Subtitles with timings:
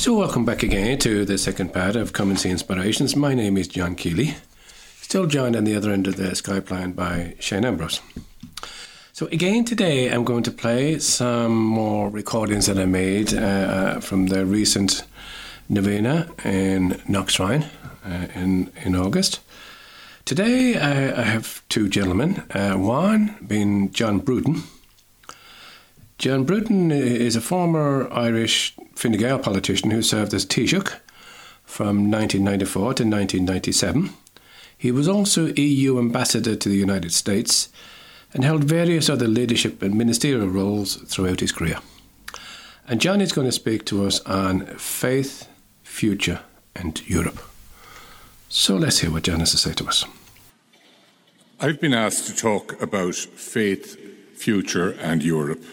[0.00, 3.14] So, welcome back again to the second part of Come and See Inspirations.
[3.14, 4.34] My name is John Keeley,
[5.02, 8.00] still joined on the other end of the Skype line by Shane Ambrose.
[9.12, 14.28] So, again, today I'm going to play some more recordings that I made uh, from
[14.28, 15.04] the recent
[15.68, 17.66] novena in Knockshrine
[18.02, 19.40] uh, in, in August.
[20.24, 24.62] Today I, I have two gentlemen, uh, one being John Bruton.
[26.20, 30.98] John Bruton is a former Irish Fine Gael politician who served as Taoiseach
[31.64, 34.10] from 1994 to 1997.
[34.76, 37.70] He was also EU ambassador to the United States
[38.34, 41.78] and held various other leadership and ministerial roles throughout his career.
[42.86, 45.48] And John is going to speak to us on faith,
[45.84, 46.40] future,
[46.76, 47.40] and Europe.
[48.50, 50.04] So let's hear what John has to say to us.
[51.58, 53.96] I've been asked to talk about faith,
[54.34, 55.64] future, and Europe.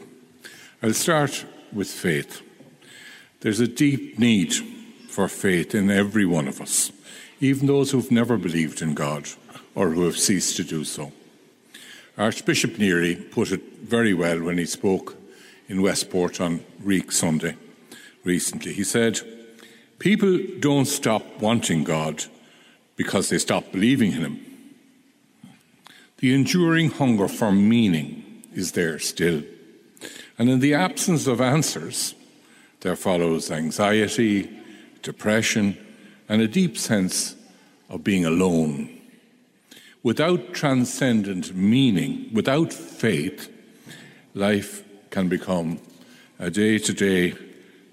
[0.84, 2.44] I'll start with faith.
[3.40, 4.54] There's a deep need
[5.10, 6.92] for faith in every one of us,
[7.40, 9.28] even those who've never believed in God
[9.74, 11.12] or who have ceased to do so.
[12.16, 15.18] Archbishop Neary put it very well when he spoke
[15.68, 17.56] in Westport on Reek Sunday
[18.24, 18.74] recently.
[18.74, 19.20] He said,
[19.98, 22.26] People don't stop wanting God
[22.96, 24.46] because they stop believing in Him.
[26.18, 29.42] The enduring hunger for meaning is there still.
[30.38, 32.14] And in the absence of answers,
[32.82, 34.50] there follows anxiety,
[35.02, 35.78] depression,
[36.30, 37.36] and a deep sense
[37.90, 38.98] of being alone
[40.08, 43.52] Without transcendent meaning, without faith,
[44.34, 45.80] life can become
[46.40, 47.34] a day to day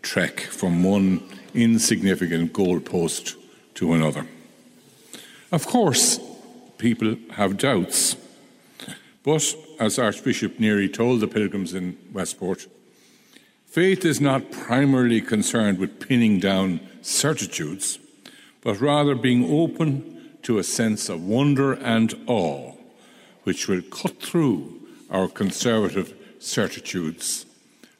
[0.00, 1.20] trek from one
[1.54, 3.34] insignificant goalpost
[3.74, 4.28] to another.
[5.50, 6.20] Of course,
[6.78, 8.16] people have doubts,
[9.24, 12.66] but as Archbishop Neary told the pilgrims in Westport,
[13.66, 17.98] faith is not primarily concerned with pinning down certitudes,
[18.62, 22.72] but rather being open to a sense of wonder and awe,
[23.44, 24.80] which will cut through
[25.10, 27.46] our conservative certitudes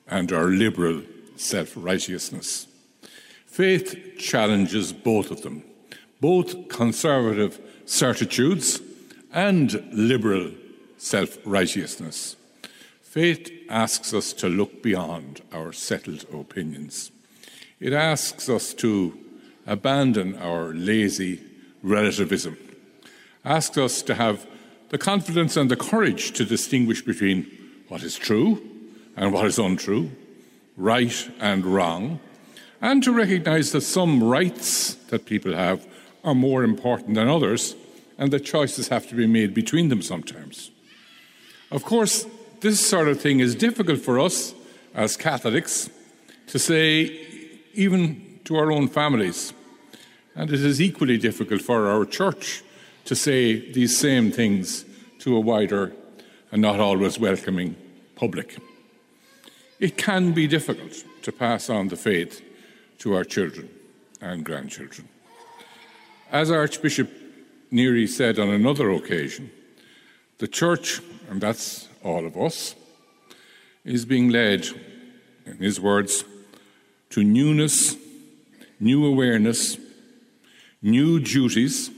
[0.08, 1.02] and our liberal
[1.36, 2.66] self righteousness.
[3.46, 5.62] Faith challenges both of them,
[6.20, 8.80] both conservative certitudes
[9.32, 10.50] and liberal
[10.96, 12.36] self righteousness.
[13.02, 17.12] Faith asks us to look beyond our settled opinions.
[17.78, 19.16] It asks us to
[19.66, 21.40] abandon our lazy
[21.82, 22.56] relativism,
[23.44, 24.46] asks us to have
[24.88, 27.46] the confidence and the courage to distinguish between
[27.88, 28.62] what is true
[29.16, 30.10] and what is untrue,
[30.76, 32.20] right and wrong,
[32.80, 35.86] and to recognize that some rights that people have
[36.24, 37.76] are more important than others,
[38.18, 40.70] and that choices have to be made between them sometimes.
[41.74, 42.24] Of course,
[42.60, 44.54] this sort of thing is difficult for us
[44.94, 45.90] as Catholics
[46.46, 47.10] to say,
[47.74, 49.52] even to our own families.
[50.36, 52.62] And it is equally difficult for our church
[53.06, 54.84] to say these same things
[55.18, 55.92] to a wider
[56.52, 57.74] and not always welcoming
[58.14, 58.56] public.
[59.80, 62.40] It can be difficult to pass on the faith
[62.98, 63.68] to our children
[64.20, 65.08] and grandchildren.
[66.30, 67.10] As Archbishop
[67.72, 69.50] Neary said on another occasion,
[70.38, 72.74] the church, and that's all of us,
[73.84, 74.66] is being led,
[75.46, 76.24] in his words,
[77.10, 77.96] to newness,
[78.80, 79.76] new awareness,
[80.82, 81.90] new duties,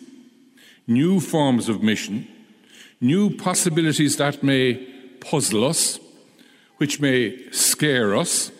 [0.86, 2.26] new forms of mission,
[3.00, 4.74] new possibilities that may
[5.20, 5.98] puzzle us,
[6.76, 8.50] which may scare us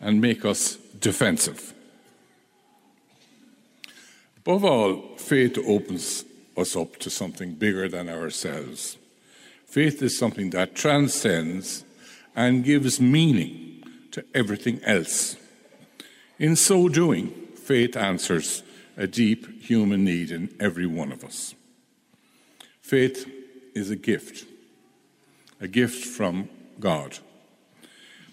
[0.00, 1.74] and make us defensive.
[4.38, 6.24] Above all, faith opens
[6.56, 8.96] us up to something bigger than ourselves.
[9.68, 11.84] Faith is something that transcends
[12.34, 15.36] and gives meaning to everything else.
[16.38, 18.62] In so doing, faith answers
[18.96, 21.54] a deep human need in every one of us.
[22.80, 23.30] Faith
[23.74, 24.46] is a gift,
[25.60, 26.48] a gift from
[26.80, 27.18] God.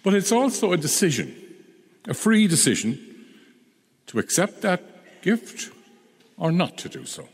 [0.03, 1.35] But it's also a decision,
[2.07, 2.97] a free decision
[4.07, 5.69] to accept that gift
[6.37, 7.27] or not to do so.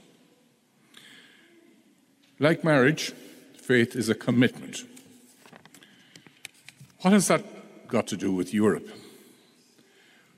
[2.39, 3.13] Like marriage,
[3.71, 4.83] faith is a commitment.
[7.03, 8.89] What has that got to do with Europe?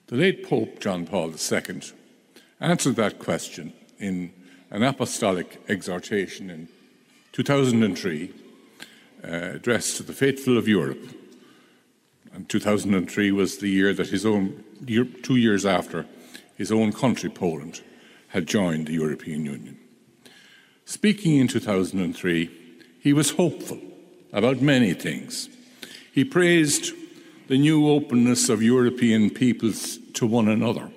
[0.06, 1.82] The late Pope John Paul II
[2.60, 4.32] answered that question in
[4.70, 6.68] an apostolic exhortation in
[7.32, 8.32] 2003
[9.24, 11.04] uh, addressed to the faithful of Europe.
[12.34, 14.64] And 2003 was the year that his own,
[15.24, 16.06] two years after,
[16.56, 17.82] his own country, Poland,
[18.28, 19.80] had joined the European Union.
[20.86, 22.60] Speaking in 2003,
[23.04, 23.82] he was hopeful
[24.32, 25.50] about many things.
[26.14, 26.94] He praised
[27.50, 30.90] the new openness of European peoples to one another,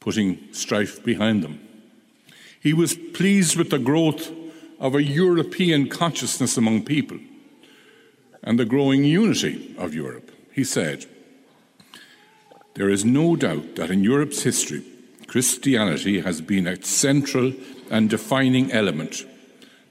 [0.00, 1.60] putting strife behind them.
[2.60, 4.32] He was pleased with the growth
[4.80, 7.20] of a European consciousness among people
[8.42, 10.32] and the growing unity of Europe.
[10.52, 11.06] He said,
[12.74, 14.82] There is no doubt that in Europe's history,
[15.28, 17.52] Christianity has been a central
[17.92, 19.24] and defining element.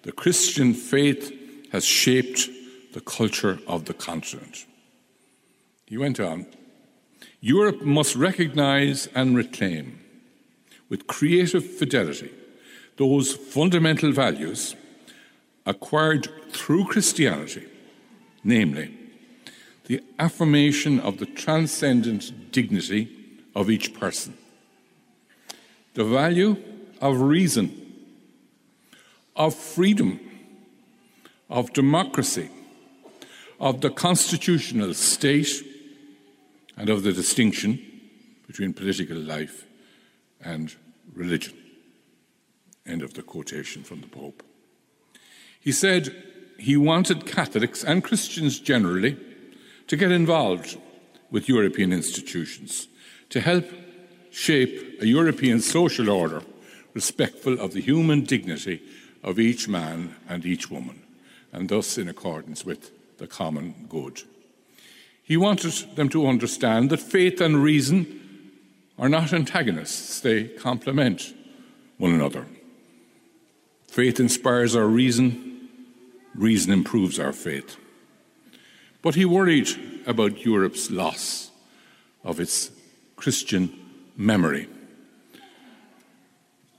[0.03, 1.31] The Christian faith
[1.71, 2.49] has shaped
[2.93, 4.65] the culture of the continent.
[5.85, 6.45] He went on
[7.39, 9.99] Europe must recognize and reclaim,
[10.87, 12.31] with creative fidelity,
[12.97, 14.75] those fundamental values
[15.65, 17.65] acquired through Christianity,
[18.43, 18.97] namely,
[19.85, 23.09] the affirmation of the transcendent dignity
[23.55, 24.37] of each person,
[25.93, 26.55] the value
[27.01, 27.82] of reason,
[29.35, 30.19] of freedom,
[31.49, 32.49] of democracy,
[33.59, 35.63] of the constitutional state,
[36.75, 37.79] and of the distinction
[38.47, 39.65] between political life
[40.41, 40.75] and
[41.13, 41.53] religion.
[42.85, 44.43] End of the quotation from the Pope.
[45.59, 46.13] He said
[46.59, 49.17] he wanted Catholics and Christians generally
[49.87, 50.77] to get involved
[51.31, 52.87] with European institutions
[53.29, 53.65] to help
[54.31, 56.41] shape a European social order
[56.93, 58.81] respectful of the human dignity
[59.23, 61.01] of each man and each woman,
[61.51, 64.21] and thus in accordance with the common good.
[65.23, 68.51] He wanted them to understand that faith and reason
[68.99, 71.33] are not antagonists, they complement
[71.97, 72.45] one another.
[73.87, 75.69] Faith inspires our reason,
[76.35, 77.77] reason improves our faith.
[79.01, 79.69] But he worried
[80.05, 81.51] about Europe's loss
[82.23, 82.71] of its
[83.15, 83.71] Christian
[84.17, 84.67] memory,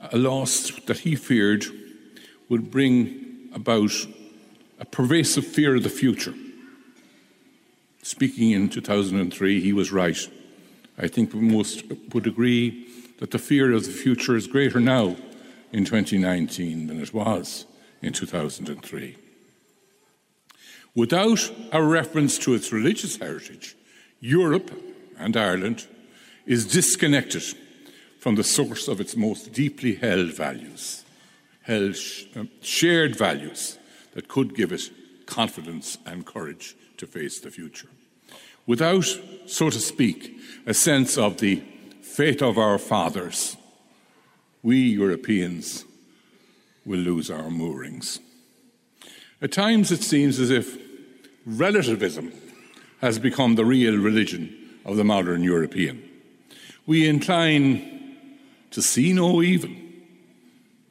[0.01, 1.65] a loss that he feared
[2.55, 3.91] would bring about
[4.79, 6.35] a pervasive fear of the future.
[8.05, 10.29] Speaking in 2003, he was right.
[10.97, 12.87] I think most would agree
[13.19, 15.17] that the fear of the future is greater now
[15.73, 17.67] in 2019 than it was
[18.03, 19.17] in 2003.
[20.95, 23.75] Without a reference to its religious heritage,
[24.21, 24.71] Europe
[25.19, 25.89] and Ireland
[26.47, 27.43] is disconnected
[28.21, 31.04] from the source of its most deeply held values,
[31.65, 31.97] held
[32.37, 33.79] uh, shared values
[34.13, 34.91] that could give it
[35.27, 37.89] confidence and courage to face the future.
[38.67, 39.07] Without,
[39.47, 41.63] so to speak, a sense of the
[42.01, 43.57] fate of our fathers,
[44.63, 45.85] we Europeans
[46.87, 48.21] will lose our moorings.
[49.43, 50.79] At times it seems as if
[51.45, 52.33] relativism
[53.01, 56.03] has become the real religion of the modern European.
[56.87, 58.17] We incline
[58.71, 59.71] to see no evil,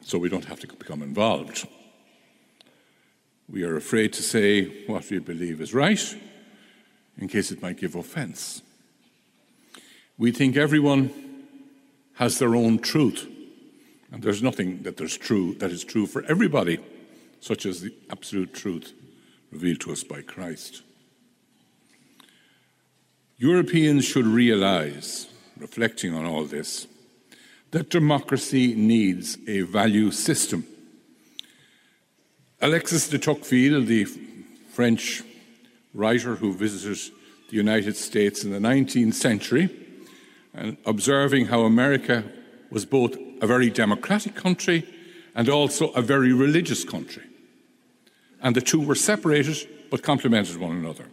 [0.04, 1.68] so we don't have to become involved.
[3.50, 6.16] We are afraid to say what we believe is right
[7.18, 8.62] in case it might give offense.
[10.18, 11.12] We think everyone
[12.16, 13.28] has their own truth
[14.14, 16.78] and there's nothing that there's true that is true for everybody,
[17.40, 18.94] such as the absolute truth
[19.52, 20.84] revealed to us by Christ.
[23.38, 25.28] Europeans should realize,
[25.58, 26.86] reflecting on all this,
[27.74, 30.64] that democracy needs a value system.
[32.62, 34.06] Alexis de Tocqueville, the
[34.72, 35.24] French
[35.92, 37.12] writer who visited
[37.50, 39.72] the United States in the 19th century,
[40.54, 42.24] and observing how America
[42.70, 44.88] was both a very democratic country
[45.34, 47.24] and also a very religious country.
[48.40, 51.08] And the two were separated but complemented one another.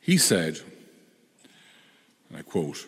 [0.00, 0.58] He said,
[2.28, 2.86] and I quote,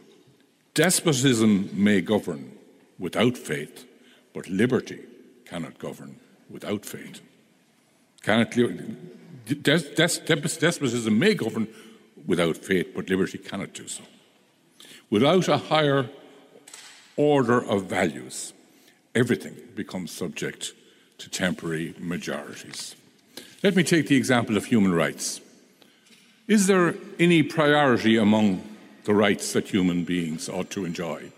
[0.78, 2.56] Despotism may govern
[3.00, 3.85] without faith,
[4.32, 5.00] but liberty
[5.44, 7.20] cannot govern without faith.
[8.23, 10.08] Cannot, des, des,
[10.61, 11.66] despotism may govern
[12.28, 14.04] without faith, but liberty cannot do so.
[15.11, 16.11] Without a higher
[17.16, 18.52] order of values,
[19.16, 20.75] everything becomes subject
[21.18, 22.94] to temporary majorities.
[23.64, 25.40] Let me take the example of human rights.
[26.47, 28.62] Is there any priority among
[29.08, 31.32] the rights that human beings ought to enjoy?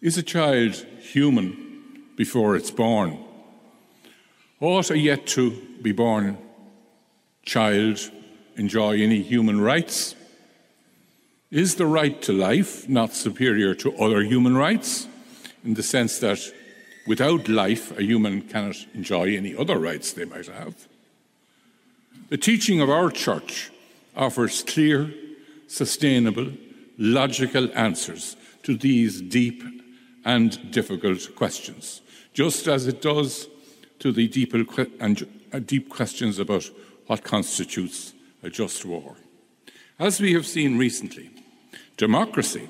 [0.00, 3.18] Is a child human before it's born?
[4.60, 5.50] Ought a yet to
[5.82, 6.38] be born
[7.44, 7.98] child
[8.54, 10.14] enjoy any human rights?
[11.50, 15.08] Is the right to life not superior to other human rights
[15.64, 16.38] in the sense that
[17.08, 20.86] without life a human cannot enjoy any other rights they might have?
[22.28, 23.72] The teaching of our church
[24.14, 25.12] offers clear,
[25.66, 26.52] sustainable,
[26.98, 29.62] logical answers to these deep
[30.24, 32.00] and difficult questions,
[32.34, 33.48] just as it does
[34.00, 34.52] to the deep,
[35.00, 36.68] and, uh, deep questions about
[37.06, 39.16] what constitutes a just war.
[39.98, 41.30] As we have seen recently,
[41.96, 42.68] democracy,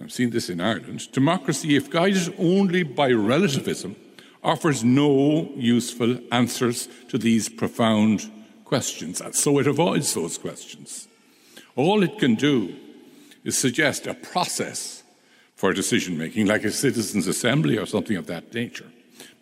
[0.00, 3.96] I've seen this in Ireland, democracy, if guided only by relativism,
[4.42, 8.30] offers no useful answers to these profound
[8.64, 11.08] questions, so it avoids those questions.
[11.78, 12.74] All it can do
[13.44, 15.04] is suggest a process
[15.54, 18.90] for decision making, like a citizens' assembly or something of that nature.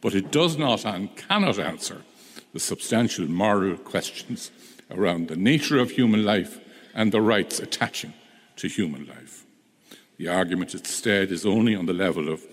[0.02, 2.02] But it does not and cannot answer
[2.52, 4.50] the substantial moral questions
[4.90, 6.60] around the nature of human life
[6.94, 8.12] and the rights attaching
[8.56, 9.46] to human life.
[10.18, 12.44] The argument instead is only on the level of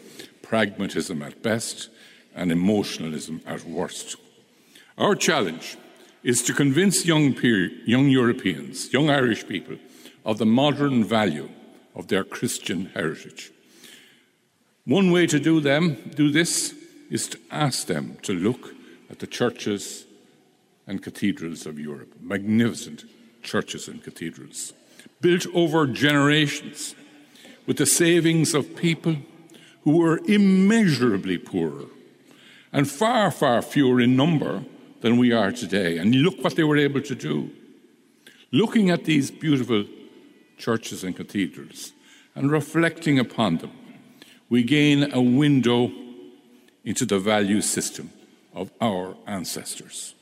[0.42, 1.90] pragmatism at best
[2.34, 4.16] and emotionalism at worst.
[4.98, 5.76] Our challenge
[6.24, 7.34] is to convince young,
[7.86, 9.78] young Europeans, young Irish people,
[10.26, 11.50] of the modern value
[11.96, 13.52] of their Christian heritage.
[14.86, 16.74] One way to do them, do this,
[17.10, 18.74] is to ask them to look
[19.10, 20.06] at the churches
[20.88, 23.06] and cathedrals of Europe, magnificent
[23.42, 24.74] churches and cathedrals,
[25.22, 26.96] built over generations
[27.66, 29.18] with the savings of people
[29.84, 31.86] who were immeasurably poorer
[32.72, 34.64] and far, far fewer in number
[35.04, 35.98] than we are today.
[35.98, 37.52] And look what they were able to do.
[38.52, 39.86] Looking at these beautiful
[40.58, 41.92] churches and cathedrals
[42.36, 43.72] and reflecting upon them,
[44.50, 45.92] we gain a window
[46.86, 48.12] into the value system
[48.54, 50.16] of our ancestors.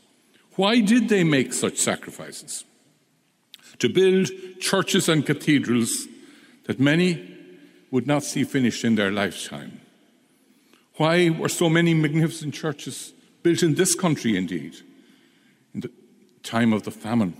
[0.55, 2.65] Why did they make such sacrifices?
[3.79, 6.07] To build churches and cathedrals
[6.65, 7.37] that many
[7.91, 9.79] would not see finished in their lifetime.
[10.95, 14.75] Why were so many magnificent churches built in this country, indeed,
[15.73, 15.91] in the
[16.43, 17.35] time of the famine?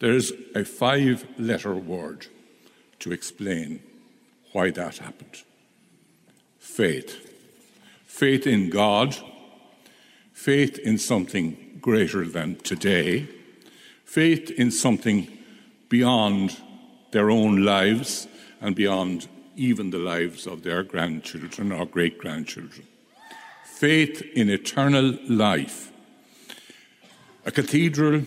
[0.00, 2.26] There is a five letter word
[3.00, 3.82] to explain
[4.52, 5.42] why that happened
[6.58, 7.30] faith.
[8.06, 9.16] Faith in God,
[10.32, 13.28] faith in something greater than today,
[14.04, 15.28] faith in something
[15.88, 16.56] beyond
[17.12, 18.26] their own lives
[18.60, 22.86] and beyond even the lives of their grandchildren or great grandchildren.
[23.84, 25.92] Faith in eternal life.
[27.44, 28.22] A cathedral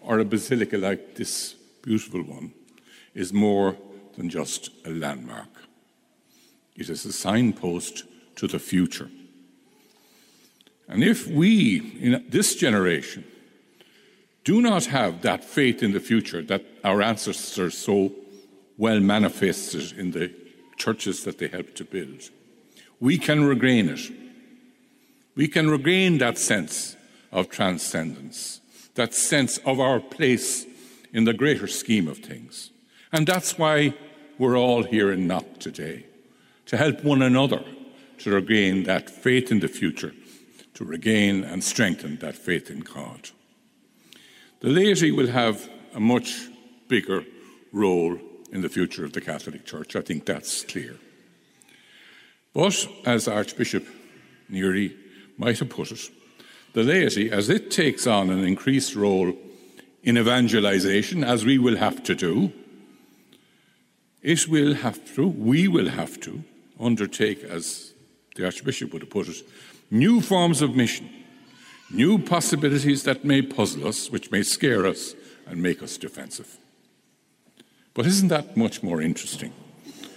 [0.00, 2.54] or a basilica like this beautiful one
[3.12, 3.76] is more
[4.16, 5.50] than just a landmark.
[6.74, 8.04] It is a signpost
[8.36, 9.10] to the future.
[10.88, 13.24] And if we, in this generation,
[14.42, 18.10] do not have that faith in the future that our ancestors so
[18.78, 20.32] well manifested in the
[20.78, 22.30] churches that they helped to build,
[23.00, 24.00] we can regain it.
[25.34, 26.96] We can regain that sense
[27.30, 28.60] of transcendence,
[28.94, 30.66] that sense of our place
[31.12, 32.70] in the greater scheme of things.
[33.12, 33.94] And that's why
[34.38, 36.06] we're all here in Knock today,
[36.66, 37.64] to help one another
[38.18, 40.14] to regain that faith in the future,
[40.74, 43.30] to regain and strengthen that faith in God.
[44.60, 46.48] The laity will have a much
[46.88, 47.24] bigger
[47.72, 48.18] role
[48.52, 49.96] in the future of the Catholic Church.
[49.96, 50.96] I think that's clear.
[52.54, 53.86] But, as Archbishop
[54.50, 54.94] Neary
[55.42, 56.08] might have put it,
[56.72, 59.34] the laity, as it takes on an increased role
[60.04, 62.52] in evangelization, as we will have to do,
[64.22, 66.44] it will have to, we will have to
[66.78, 67.92] undertake, as
[68.36, 69.42] the Archbishop would have put it,
[69.90, 71.10] new forms of mission,
[71.90, 75.14] new possibilities that may puzzle us, which may scare us
[75.48, 76.56] and make us defensive.
[77.94, 79.52] But isn't that much more interesting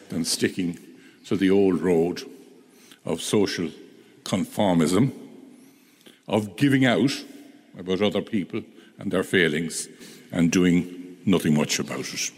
[0.09, 0.77] than sticking
[1.25, 2.21] to the old road
[3.03, 3.71] of social
[4.25, 5.11] conformism,
[6.27, 7.23] of giving out
[7.77, 8.61] about other people
[8.99, 9.87] and their failings
[10.31, 12.31] and doing nothing much about it?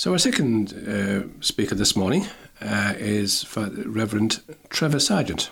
[0.00, 2.26] So, our second uh, speaker this morning
[2.62, 4.40] uh, is Reverend
[4.70, 5.50] Trevor Sargent.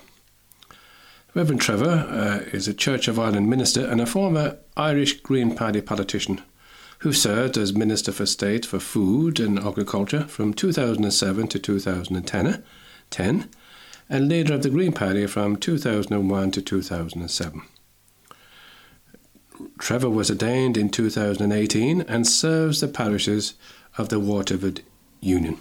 [1.35, 5.81] Reverend Trevor uh, is a Church of Ireland minister and a former Irish Green Party
[5.81, 6.41] politician
[7.01, 12.63] who served as Minister for State for Food and Agriculture from 2007 to 2010,
[13.11, 13.49] 10,
[14.09, 17.61] and leader of the Green Party from 2001 to 2007.
[19.77, 23.53] Trevor was ordained in 2018 and serves the parishes
[23.99, 24.81] of the Waterford
[25.19, 25.57] Union.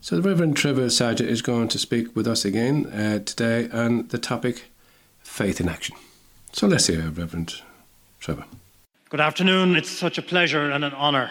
[0.00, 4.08] So, the Reverend Trevor Sargent is going to speak with us again uh, today on
[4.08, 4.70] the topic
[5.20, 5.96] faith in action.
[6.52, 7.60] So, let's hear Reverend
[8.18, 8.46] Trevor.
[9.10, 9.76] Good afternoon.
[9.76, 11.30] It's such a pleasure and an honour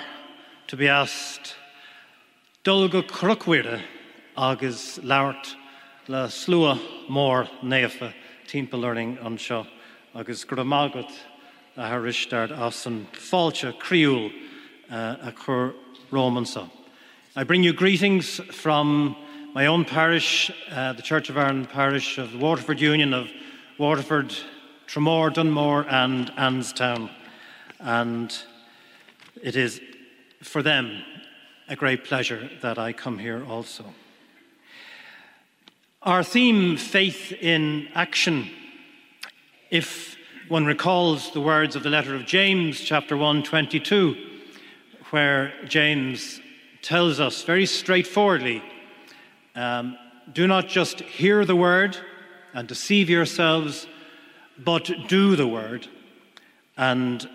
[0.67, 1.55] to be asked
[2.63, 3.81] Dulga Cruckwire
[4.37, 5.55] agus Lauert
[6.07, 8.13] le slua mór néfa
[8.47, 9.65] timppla learning anseo
[10.13, 11.11] agus gramagat
[11.75, 14.31] a hairistart as an fáilte críúil
[14.89, 15.73] uh, a chur
[16.11, 16.69] Romansa.
[17.35, 19.15] I bring you greetings from
[19.53, 23.29] my own parish, uh, the Church of Ireland parish of the Waterford Union of
[23.77, 24.33] Waterford,
[24.87, 27.09] Tramore, Dunmore, and Annestown.
[27.79, 28.35] And
[29.41, 29.81] it is
[30.41, 31.03] for them
[31.67, 33.83] a great pleasure that I come here also.
[36.03, 38.49] Our theme, faith in action,
[39.69, 40.15] if
[40.47, 44.26] one recalls the words of the letter of James, chapter 1, 22,
[45.11, 46.41] where James
[46.81, 48.63] tells us very straightforwardly
[49.55, 49.97] um,
[50.31, 51.97] do not just hear the word
[52.53, 53.87] and deceive yourselves,
[54.57, 55.87] but do the word.
[56.77, 57.27] And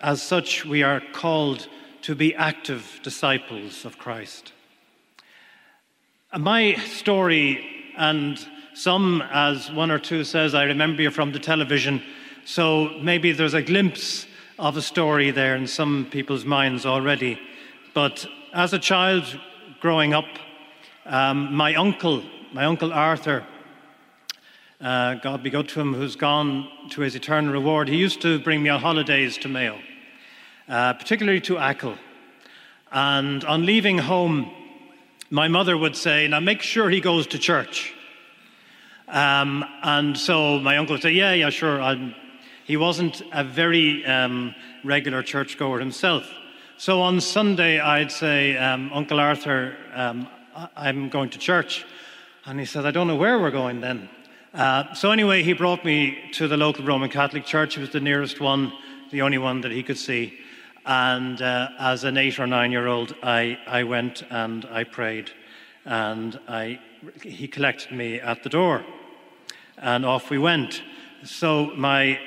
[0.00, 1.68] as such, we are called
[2.02, 4.52] to be active disciples of Christ.
[6.36, 8.38] My story, and
[8.74, 12.02] some, as one or two says, I remember you from the television,
[12.44, 14.26] so maybe there's a glimpse
[14.60, 17.40] of a story there in some people's minds already.
[17.94, 19.24] But as a child
[19.80, 20.26] growing up,
[21.06, 23.46] um, my uncle, my uncle Arthur,
[24.78, 28.38] uh, God be good to him, who's gone to his eternal reward, he used to
[28.38, 29.78] bring me on holidays to Mayo,
[30.68, 31.96] uh, particularly to Achill.
[32.92, 34.50] And on leaving home,
[35.30, 37.94] my mother would say, Now make sure he goes to church.
[39.08, 41.80] Um, and so my uncle would say, Yeah, yeah, sure.
[41.80, 42.14] I'm...
[42.70, 44.54] He wasn't a very um,
[44.84, 46.30] regular churchgoer himself.
[46.76, 50.28] So on Sunday, I'd say, um, Uncle Arthur, um,
[50.76, 51.84] I'm going to church.
[52.44, 54.08] And he said, I don't know where we're going then.
[54.54, 57.76] Uh, so anyway, he brought me to the local Roman Catholic church.
[57.76, 58.72] It was the nearest one,
[59.10, 60.38] the only one that he could see.
[60.86, 65.32] And uh, as an eight or nine year old, I, I went and I prayed.
[65.84, 66.78] And I,
[67.20, 68.84] he collected me at the door.
[69.76, 70.82] And off we went.
[71.24, 72.18] So my,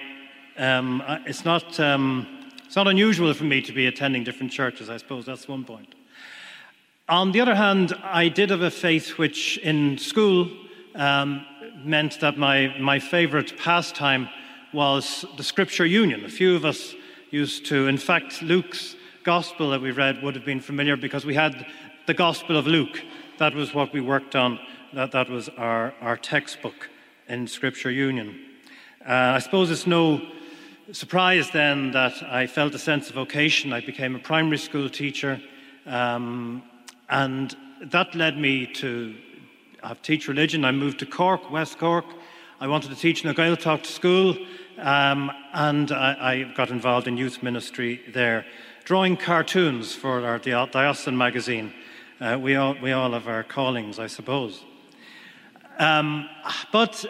[0.58, 1.80] um, it's not.
[1.80, 2.40] Um,
[2.74, 5.94] it's not unusual for me to be attending different churches, I suppose that's one point.
[7.08, 10.50] On the other hand, I did have a faith which in school
[10.96, 11.46] um,
[11.86, 14.28] meant that my, my favorite pastime
[14.74, 16.26] was the scripture union.
[16.26, 16.96] A few of us
[17.30, 21.36] used to, in fact, Luke's gospel that we read would have been familiar because we
[21.36, 21.68] had
[22.08, 23.04] the gospel of Luke.
[23.38, 24.60] That was what we worked on,
[24.94, 26.90] that, that was our, our textbook
[27.28, 28.40] in scripture union.
[29.08, 30.22] Uh, I suppose it's no
[30.92, 33.72] surprised then that I felt a sense of vocation.
[33.72, 35.42] I became a primary school teacher,
[35.86, 36.64] um,
[37.10, 39.16] and that led me to
[39.82, 40.66] have teach religion.
[40.66, 42.06] I moved to Cork, West Cork.
[42.60, 44.38] I wanted to teach in a Gaeltacht school,
[44.78, 48.46] um, and I, I, got involved in youth ministry there,
[48.84, 51.74] drawing cartoons for our diocesan magazine.
[52.20, 54.64] Uh, we, all, we all have our callings, I suppose.
[55.80, 56.30] Um,
[56.72, 57.06] but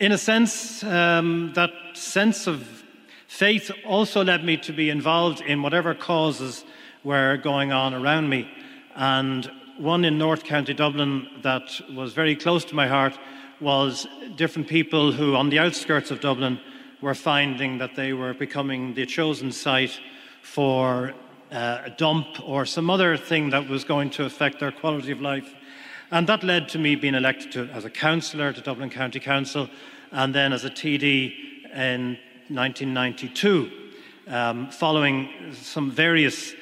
[0.00, 2.66] in a sense, um, that sense of
[3.28, 6.64] faith also led me to be involved in whatever causes
[7.04, 8.50] were going on around me.
[8.96, 13.18] And one in North County Dublin that was very close to my heart
[13.60, 16.58] was different people who, on the outskirts of Dublin,
[17.02, 20.00] were finding that they were becoming the chosen site
[20.40, 21.12] for
[21.52, 25.20] uh, a dump or some other thing that was going to affect their quality of
[25.20, 25.54] life.
[26.12, 29.68] And that led to me being elected to, as a councillor to Dublin County Council
[30.10, 31.32] and then as a TD
[31.72, 32.18] in
[32.48, 33.70] 1992,
[34.26, 36.52] um, following some various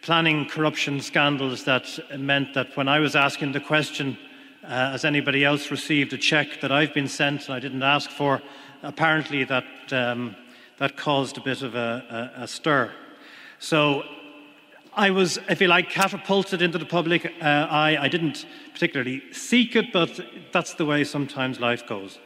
[0.00, 4.16] planning corruption scandals that meant that when I was asking the question,
[4.64, 8.08] uh, has anybody else received a check that I've been sent and I didn't ask
[8.08, 8.40] for,
[8.82, 10.34] apparently that, um,
[10.78, 12.92] that caused a bit of a, a, a stir.
[13.58, 14.04] So
[14.98, 17.66] I was, if you like, catapulted into the public uh.
[17.70, 20.18] I didn't particularly seek it, but
[20.52, 22.18] that's the way sometimes life goes.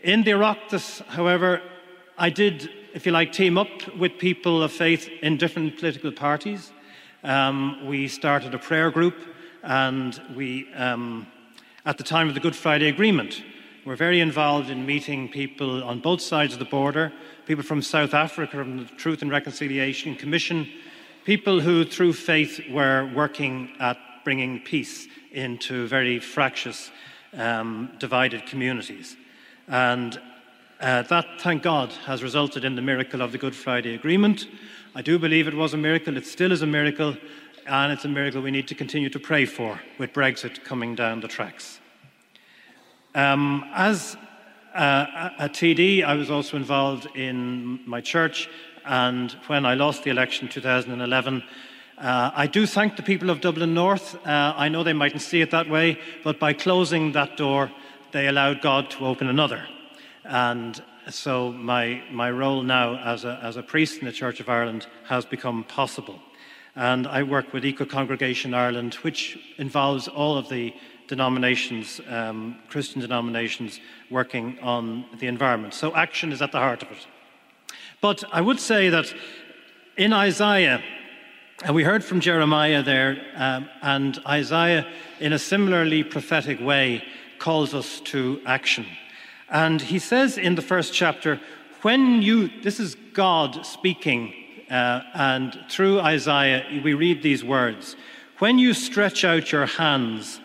[0.00, 1.60] In the Oireachtas, however,
[2.16, 6.70] I did, if you like, team up with people of faith in different political parties.
[7.24, 9.16] Um, we started a prayer group,
[9.64, 11.26] and we, um,
[11.84, 13.42] at the time of the Good Friday Agreement,
[13.84, 17.12] We're very involved in meeting people on both sides of the border,
[17.44, 20.66] people from South Africa, from the Truth and Reconciliation Commission,
[21.24, 26.90] people who, through faith, were working at bringing peace into very fractious,
[27.32, 29.16] um, divided communities.
[29.66, 30.20] And
[30.80, 34.46] uh, that, thank God, has resulted in the miracle of the Good Friday Agreement.
[34.94, 37.16] I do believe it was a miracle, it still is a miracle,
[37.66, 41.20] and it's a miracle we need to continue to pray for with Brexit coming down
[41.20, 41.80] the tracks.
[43.14, 44.16] Um, as
[44.74, 48.50] uh, a TD, I was also involved in my church,
[48.84, 51.42] and when I lost the election in 2011,
[51.96, 54.14] uh, I do thank the people of Dublin North.
[54.26, 57.70] Uh, I know they mightn't see it that way, but by closing that door,
[58.12, 59.66] they allowed God to open another.
[60.24, 64.48] And so my, my role now as a, as a priest in the Church of
[64.48, 66.18] Ireland has become possible.
[66.76, 70.74] And I work with Eco Congregation Ireland, which involves all of the
[71.06, 73.78] denominations, um, Christian denominations,
[74.10, 75.74] working on the environment.
[75.74, 77.06] So action is at the heart of it.
[78.04, 79.14] But I would say that
[79.96, 80.82] in Isaiah,
[81.64, 84.86] and we heard from Jeremiah there, um, and Isaiah,
[85.20, 87.02] in a similarly prophetic way,
[87.38, 88.84] calls us to action.
[89.48, 91.40] And he says in the first chapter,
[91.80, 94.34] when you, this is God speaking,
[94.70, 97.96] uh, and through Isaiah, we read these words
[98.38, 100.42] When you stretch out your hands,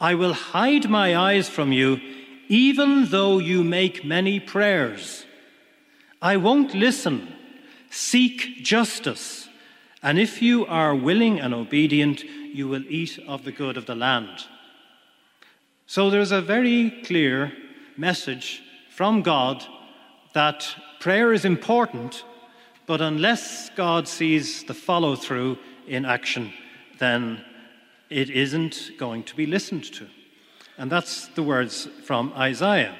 [0.00, 2.00] I will hide my eyes from you,
[2.48, 5.26] even though you make many prayers.
[6.22, 7.34] I won't listen.
[7.90, 9.48] Seek justice.
[10.04, 13.96] And if you are willing and obedient, you will eat of the good of the
[13.96, 14.46] land.
[15.86, 17.52] So there's a very clear
[17.96, 19.64] message from God
[20.32, 22.24] that prayer is important,
[22.86, 25.58] but unless God sees the follow through
[25.88, 26.52] in action,
[26.98, 27.44] then
[28.10, 30.06] it isn't going to be listened to.
[30.78, 32.94] And that's the words from Isaiah.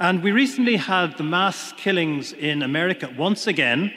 [0.00, 3.92] And we recently had the mass killings in America once again,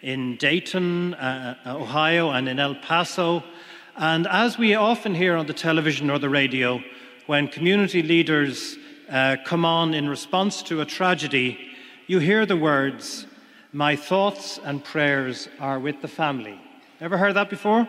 [0.00, 3.44] in Dayton, uh, uh, Ohio, and in El Paso.
[3.94, 6.80] And as we often hear on the television or the radio,
[7.26, 8.78] when community leaders
[9.10, 11.58] uh, come on in response to a tragedy,
[12.06, 13.26] you hear the words,
[13.74, 16.58] My thoughts and prayers are with the family.
[16.98, 17.86] Ever heard that before?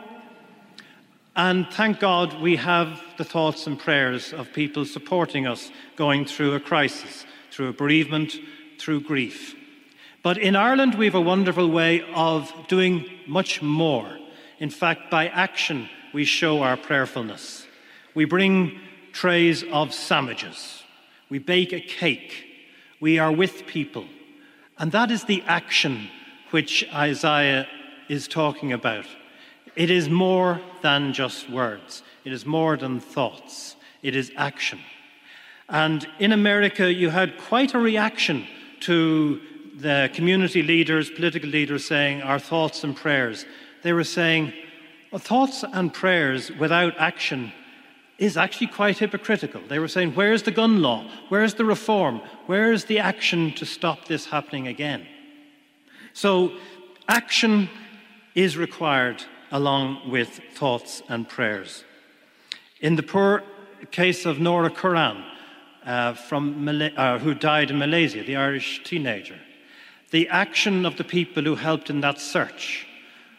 [1.37, 6.55] And thank God we have the thoughts and prayers of people supporting us going through
[6.55, 8.35] a crisis, through bereavement,
[8.79, 9.55] through grief.
[10.23, 14.17] But in Ireland, we have a wonderful way of doing much more.
[14.57, 17.67] In fact, by action, we show our prayerfulness.
[18.15, 18.79] We bring
[19.11, 20.81] trays of sandwiches.
[21.29, 22.45] We bake a cake.
[22.99, 24.05] We are with people.
[24.79, 26.09] And that is the action
[26.49, 27.67] which Isaiah
[28.09, 29.05] is talking about.
[29.75, 34.79] It is more than just words, it is more than thoughts, it is action.
[35.69, 38.45] And in America, you had quite a reaction
[38.81, 39.41] to
[39.75, 43.45] the community leaders, political leaders saying, Our thoughts and prayers.
[43.81, 44.53] They were saying,
[45.17, 47.51] Thoughts and prayers without action
[48.17, 49.61] is actually quite hypocritical.
[49.67, 51.09] They were saying, Where's the gun law?
[51.29, 52.21] Where's the reform?
[52.45, 55.07] Where's the action to stop this happening again?
[56.13, 56.53] So,
[57.07, 57.69] action
[58.35, 61.83] is required along with thoughts and prayers.
[62.81, 63.43] In the poor
[63.91, 65.23] case of Nora Quoirin,
[65.85, 69.39] uh, from uh, who died in Malaysia, the Irish teenager,
[70.11, 72.87] the action of the people who helped in that search,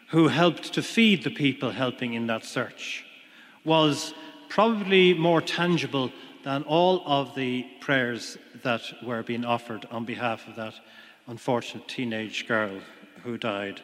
[0.09, 3.05] who helped to feed the people helping in that search,
[3.63, 4.13] was
[4.49, 6.11] probably more tangible
[6.43, 10.75] than all of the prayers that were being offered on behalf of that
[11.27, 12.79] unfortunate teenage girl
[13.23, 13.81] who died.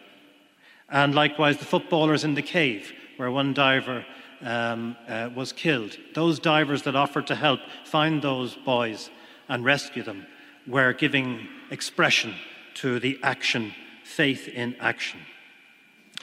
[0.89, 4.05] And likewise the footballers in the cave, where one diver
[4.43, 5.97] um, uh, was killed.
[6.13, 9.09] Those divers that offered to help find those boys
[9.47, 10.25] and rescue them
[10.67, 12.35] were giving expression
[12.75, 13.73] to the action,
[14.03, 15.19] faith in action.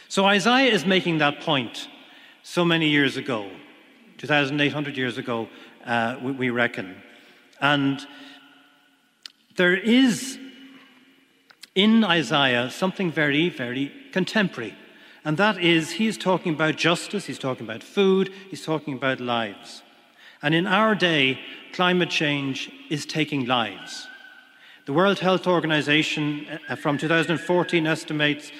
[0.09, 1.89] So Isaiah is making that point
[2.43, 3.51] so many years ago,
[4.19, 5.49] 2,800 years ago,
[5.85, 6.97] uh, we, we reckon.
[7.61, 8.07] And
[9.57, 10.39] there is
[11.75, 14.75] in Isaiah something very, very contemporary.
[15.29, 19.83] And that is, he's talking about justice, he's talking about food, he's talking about lives.
[20.41, 21.38] And in our day,
[21.75, 24.09] climate change is taking lives.
[24.87, 28.53] The World Health Organization uh, from 2014 estimates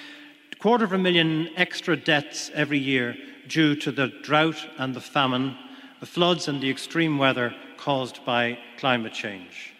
[0.51, 5.01] a quarter of a million extra deaths every year due to the drought and the
[5.01, 5.57] famine,
[6.01, 9.73] the floods and the extreme weather caused by climate change.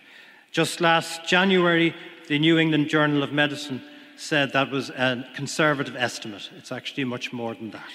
[0.51, 1.93] Just last January,
[2.29, 3.79] the New England Journal of Medicine
[4.19, 6.49] said that was a conservative estimate.
[6.57, 7.89] It's actually much more than that.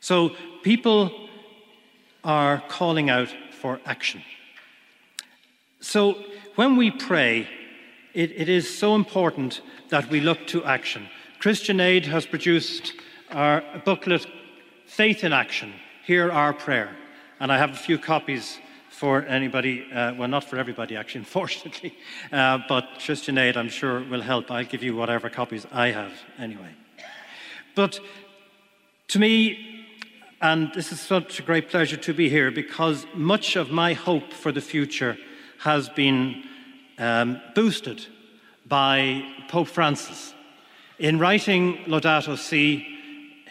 [0.00, 0.30] So
[0.62, 1.28] people
[2.24, 4.22] are calling out for action.
[5.80, 6.24] So
[6.56, 7.48] when we pray,
[8.14, 11.08] it, it is so important that we look to action.
[11.38, 12.92] Christian Aid has produced
[13.30, 14.26] our booklet,
[14.86, 15.72] Faith in Action.
[16.04, 16.96] Hear our prayer.
[17.38, 18.58] And I have a few copies
[18.94, 21.94] for anybody, uh, well, not for everybody actually, unfortunately,
[22.32, 24.50] uh, but Christian Aid, I'm sure, will help.
[24.50, 26.70] I'll give you whatever copies I have anyway.
[27.74, 27.98] But
[29.08, 29.86] to me,
[30.40, 34.32] and this is such a great pleasure to be here because much of my hope
[34.32, 35.16] for the future
[35.58, 36.44] has been
[36.98, 38.06] um, boosted
[38.66, 40.34] by Pope Francis.
[40.98, 42.86] In writing Laudato Si,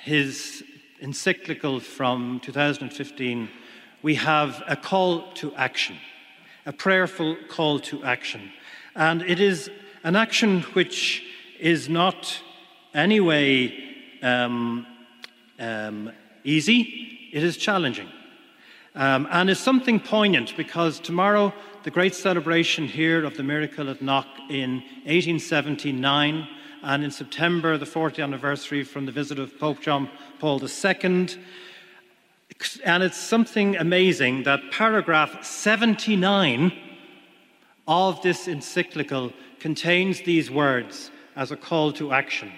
[0.02, 0.64] his
[1.02, 3.50] encyclical from 2015,
[4.04, 5.96] we have a call to action,
[6.66, 8.52] a prayerful call to action.
[8.96, 9.72] And it is
[10.04, 11.24] an action which
[11.60, 12.40] is not
[12.94, 13.74] anyway
[14.22, 14.86] um,
[15.58, 16.12] um,
[16.44, 18.10] easy, it is challenging.
[18.96, 21.52] Um, and is something poignant because tomorrow,
[21.84, 26.48] the great celebration here of the miracle at Knock in 1879,
[26.84, 31.28] and in September, the 40th anniversary from the visit of Pope John Paul II,
[32.84, 36.72] and it's something amazing that paragraph 79
[37.88, 42.52] of this encyclical contains these words as a call to action.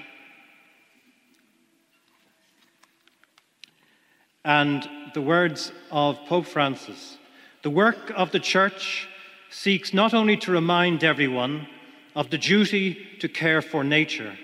[4.44, 7.18] And the words of Pope Francis
[7.63, 9.08] The work of the Church
[9.50, 11.68] seeks not only to remind everyone
[12.15, 14.38] of the duty to care for nature,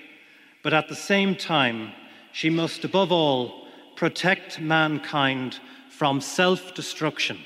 [0.63, 1.91] but at the same time,
[2.31, 3.60] she must above all
[4.01, 5.59] protect mankind
[5.91, 7.37] from self destruction.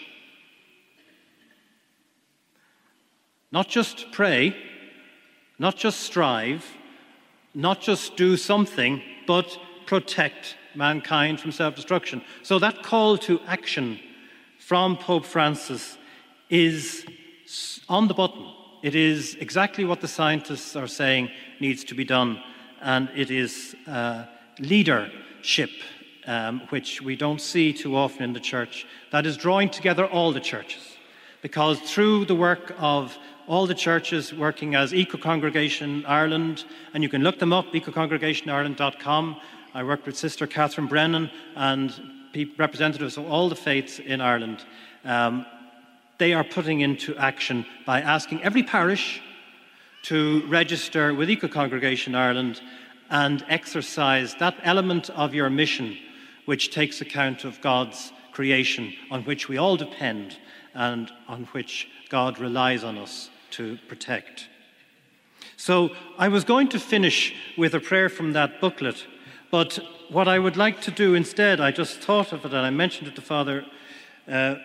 [3.51, 4.55] Not just pray,
[5.59, 6.63] not just strive,
[7.53, 12.21] not just do something, but protect mankind from self destruction.
[12.41, 13.99] So that call to action
[14.57, 15.97] from Pope Francis
[16.49, 17.05] is
[17.89, 18.47] on the button.
[18.81, 22.41] It is exactly what the scientists are saying needs to be done,
[22.81, 24.23] and it is uh,
[24.61, 25.71] leadership
[26.27, 30.31] um, which we don't see too often in the church, that is drawing together all
[30.31, 30.97] the churches.
[31.41, 37.09] Because through the work of all the churches working as Eco Congregation Ireland, and you
[37.09, 39.38] can look them up, ecocongregationireland.com.
[39.73, 41.93] I worked with Sister Catherine Brennan and
[42.57, 44.65] representatives of all the faiths in Ireland.
[45.03, 45.45] Um,
[46.17, 49.21] they are putting into action by asking every parish
[50.03, 52.61] to register with Eco Congregation Ireland
[53.09, 55.97] and exercise that element of your mission
[56.45, 60.38] which takes account of God's creation on which we all depend
[60.73, 64.49] and on which God relies on us to protect.
[65.58, 69.05] So I was going to finish with a prayer from that booklet,
[69.51, 69.79] but
[70.10, 73.08] what I would like to do instead, I just thought of it and I mentioned
[73.08, 73.65] it to Father
[74.29, 74.55] uh,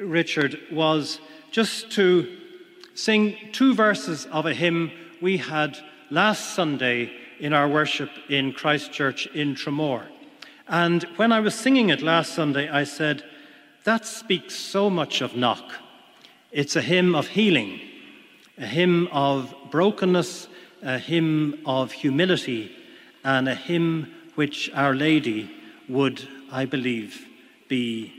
[0.00, 2.38] Richard, was just to
[2.94, 4.90] sing two verses of a hymn
[5.20, 5.78] we had
[6.10, 10.06] last Sunday in our worship in Christchurch in Tramore.
[10.68, 13.24] And when I was singing it last Sunday, I said,
[13.84, 15.72] That speaks so much of Knock.
[16.50, 17.80] It's a hymn of healing,
[18.58, 20.48] a hymn of brokenness,
[20.82, 22.70] a hymn of humility,
[23.24, 25.50] and a hymn which Our Lady
[25.88, 27.26] would, I believe,
[27.68, 28.12] be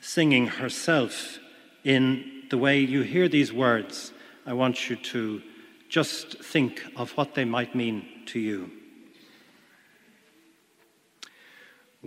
[0.00, 1.38] singing herself
[1.84, 4.12] in the way you hear these words.
[4.44, 5.42] I want you to
[5.88, 8.70] just think of what they might mean to you.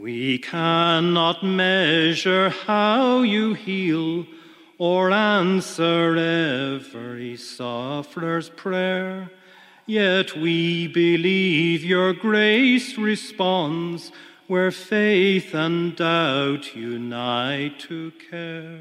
[0.02, 4.26] We cannot measure how you heal
[4.78, 9.30] or answer every sufferer's prayer.
[9.86, 14.14] Yet we believe your grace responds
[14.48, 18.80] where faith and doubt unite to care.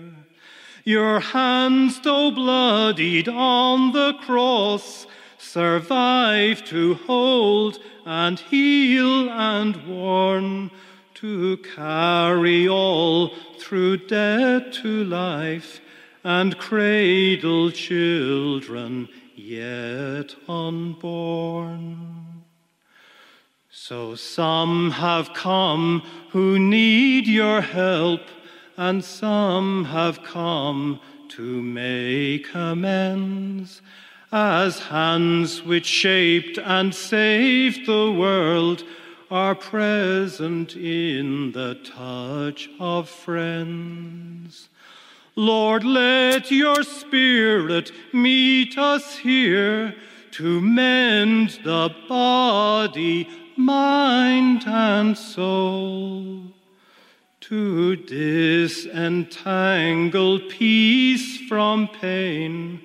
[0.85, 10.71] Your hands, though bloodied on the cross, survive to hold and heal and warn
[11.21, 15.81] to carry all through death to life
[16.23, 22.45] and cradle children yet unborn.
[23.69, 28.23] So some have come who need your help,
[28.77, 31.01] and some have come
[31.31, 33.83] to make amends.
[34.31, 38.85] As hands which shaped and saved the world
[39.31, 44.69] are present in the touch of friends.
[45.37, 49.95] Lord, let your spirit meet us here
[50.33, 56.43] to mend the body, mind, and soul,
[57.41, 62.81] to disentangle peace from pain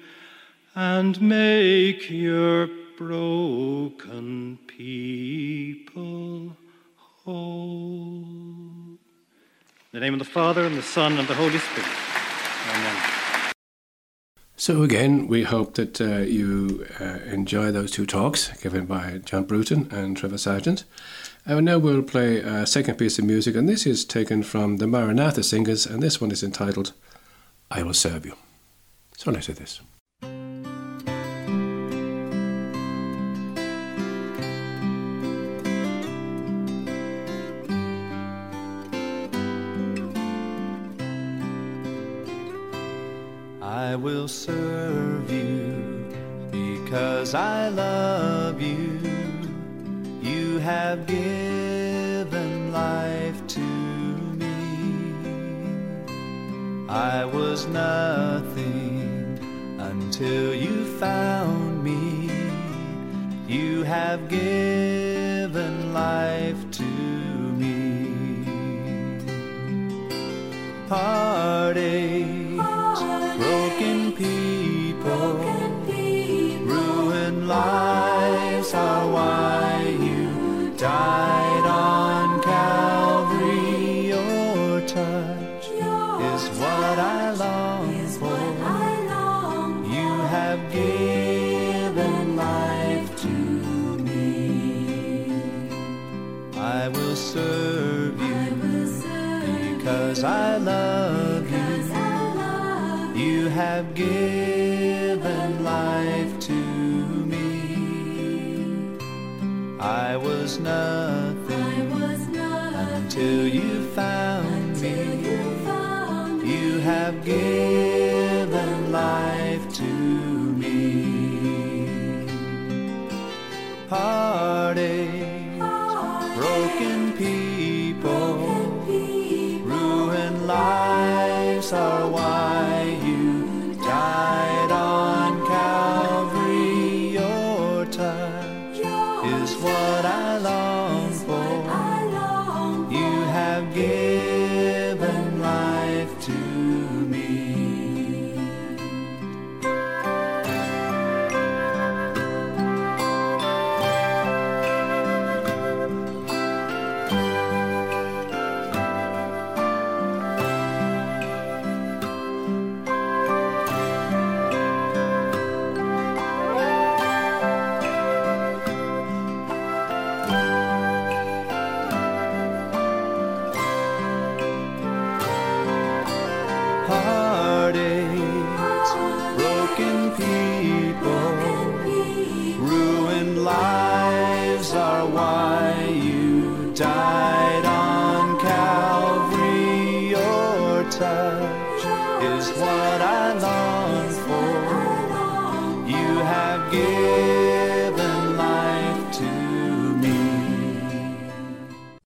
[0.76, 6.56] and make your broken people
[7.24, 8.24] whole.
[9.94, 11.90] In the name of the Father, and the Son, and the Holy Spirit.
[12.70, 13.54] Amen.
[14.56, 19.44] So, again, we hope that uh, you uh, enjoy those two talks given by John
[19.44, 20.84] Bruton and Trevor Sargent.
[21.46, 24.88] And now we'll play a second piece of music, and this is taken from the
[24.88, 26.94] Maranatha Singers, and this one is entitled
[27.70, 28.36] I Will Serve You.
[29.18, 29.82] So let's do this.
[44.04, 46.06] Will serve you
[46.52, 49.00] because I love you.
[50.22, 53.62] You have given life to
[54.42, 55.16] me.
[56.90, 59.40] I was nothing
[59.80, 62.30] until you found me.
[63.48, 68.44] You have given life to me.
[70.90, 72.23] Heartache
[100.24, 100.53] I